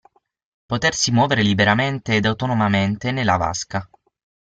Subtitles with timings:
[0.65, 3.87] Potersi muovere liberamente ed autonomamente nella vasca.